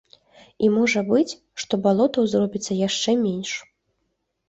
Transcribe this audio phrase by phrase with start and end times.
[0.67, 3.51] І можа быць, што балотаў зробіцца яшчэ менш.